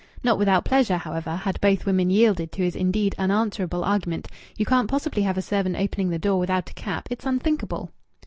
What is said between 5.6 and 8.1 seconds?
opening the door without a cap. It's unthinkable."